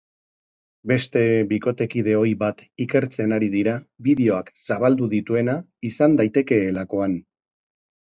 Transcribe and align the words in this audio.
Beste 0.91 1.21
bikotekide 1.51 2.15
ohi 2.21 2.33
bat 2.41 2.65
ikertzen 2.87 3.37
ari 3.39 3.51
dira 3.59 3.77
bideoak 4.09 4.53
zabaldu 4.73 5.13
dituena 5.15 5.59
izan 5.95 6.21
daitekeelakoan. 6.25 7.19